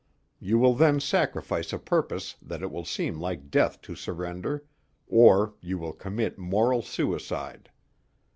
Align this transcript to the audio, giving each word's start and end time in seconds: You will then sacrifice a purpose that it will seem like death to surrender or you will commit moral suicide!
You 0.39 0.57
will 0.57 0.73
then 0.73 0.99
sacrifice 0.99 1.71
a 1.71 1.77
purpose 1.77 2.35
that 2.41 2.63
it 2.63 2.71
will 2.71 2.85
seem 2.85 3.19
like 3.19 3.51
death 3.51 3.79
to 3.83 3.93
surrender 3.93 4.65
or 5.05 5.53
you 5.61 5.77
will 5.77 5.93
commit 5.93 6.39
moral 6.39 6.81
suicide! 6.81 7.69